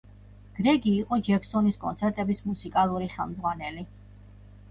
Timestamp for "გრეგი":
0.59-0.93